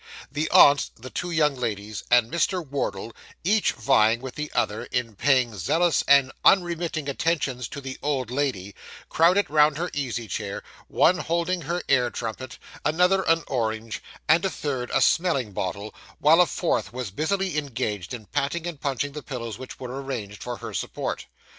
[0.31, 2.67] The aunt, the two young ladies, and Mr.
[2.67, 3.13] Wardle,
[3.43, 8.73] each vying with the other in paying zealous and unremitting attentions to the old lady,
[9.09, 14.49] crowded round her easy chair, one holding her ear trumpet, another an orange, and a
[14.49, 19.21] third a smelling bottle, while a fourth was busily engaged in patting and punching the
[19.21, 21.27] pillows which were arranged for her support.